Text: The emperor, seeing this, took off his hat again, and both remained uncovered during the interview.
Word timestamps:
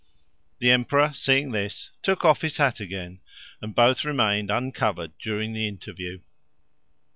The 0.57 0.71
emperor, 0.71 1.11
seeing 1.13 1.51
this, 1.51 1.91
took 2.01 2.25
off 2.25 2.41
his 2.41 2.57
hat 2.57 2.79
again, 2.79 3.19
and 3.61 3.75
both 3.75 4.03
remained 4.03 4.49
uncovered 4.49 5.15
during 5.19 5.53
the 5.53 5.67
interview. 5.67 6.21